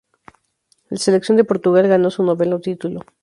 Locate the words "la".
0.89-0.97